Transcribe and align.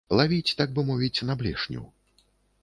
Лавіць, 0.19 0.55
так 0.61 0.73
бы 0.77 0.85
мовіць, 0.87 1.25
на 1.31 1.37
блешню. 1.43 1.85